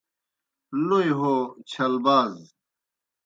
[0.85, 1.33] لوئی ہو
[1.69, 2.35] چھل باز